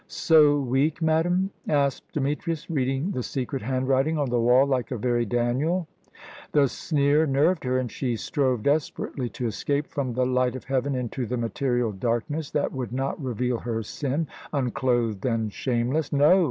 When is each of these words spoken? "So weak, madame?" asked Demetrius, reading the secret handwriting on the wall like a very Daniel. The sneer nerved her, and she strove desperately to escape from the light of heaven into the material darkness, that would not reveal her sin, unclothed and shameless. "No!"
"So 0.07 0.59
weak, 0.59 0.99
madame?" 0.99 1.51
asked 1.67 2.13
Demetrius, 2.13 2.67
reading 2.71 3.11
the 3.11 3.21
secret 3.21 3.61
handwriting 3.61 4.17
on 4.17 4.31
the 4.31 4.39
wall 4.39 4.65
like 4.65 4.89
a 4.89 4.97
very 4.97 5.25
Daniel. 5.27 5.87
The 6.53 6.67
sneer 6.69 7.27
nerved 7.27 7.63
her, 7.65 7.77
and 7.77 7.91
she 7.91 8.15
strove 8.15 8.63
desperately 8.63 9.29
to 9.29 9.45
escape 9.45 9.85
from 9.85 10.13
the 10.13 10.25
light 10.25 10.55
of 10.55 10.63
heaven 10.63 10.95
into 10.95 11.27
the 11.27 11.37
material 11.37 11.91
darkness, 11.91 12.49
that 12.49 12.71
would 12.73 12.91
not 12.91 13.21
reveal 13.23 13.59
her 13.59 13.83
sin, 13.83 14.25
unclothed 14.51 15.23
and 15.23 15.53
shameless. 15.53 16.11
"No!" 16.11 16.39